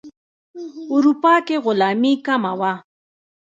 [0.93, 2.73] اروپا کې غلامي کمه وه.